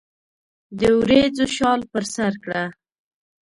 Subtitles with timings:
[0.79, 2.63] د وریځو شال پر سرکړه